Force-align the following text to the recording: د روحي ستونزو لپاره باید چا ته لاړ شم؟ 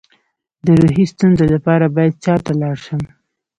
د 0.65 0.67
روحي 0.81 1.05
ستونزو 1.13 1.45
لپاره 1.53 1.85
باید 1.95 2.13
چا 2.25 2.35
ته 2.45 2.51
لاړ 2.61 2.75
شم؟ 2.85 3.01